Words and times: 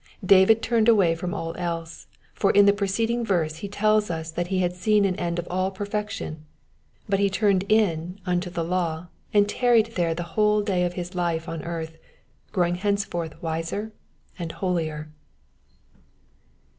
David 0.25 0.63
turned 0.63 0.89
away 0.89 1.13
from 1.13 1.31
all 1.31 1.55
else; 1.57 2.07
for 2.33 2.49
in 2.49 2.65
the 2.65 2.73
preceding 2.73 3.23
verse 3.23 3.57
he 3.57 3.69
telU 3.69 4.09
us 4.09 4.31
that 4.31 4.47
he 4.47 4.57
had 4.57 4.73
seen 4.73 5.05
an 5.05 5.15
end 5.17 5.37
of 5.37 5.45
all 5.47 5.69
per 5.69 5.85
fection; 5.85 6.43
but 7.07 7.19
ho 7.19 7.27
turned 7.27 7.65
in 7.69 8.19
unto 8.25 8.49
the 8.49 8.63
law 8.63 9.09
and 9.31 9.47
tarried 9.47 9.93
there 9.93 10.15
the 10.15 10.23
whole 10.33 10.63
day 10.63 10.85
of 10.85 10.93
his 10.93 11.13
life 11.13 11.47
on 11.47 11.61
earth, 11.61 11.99
growing 12.51 12.73
henceforth 12.81 13.39
wiser 13.43 13.91
and 14.39 14.53
holier. 14.53 15.11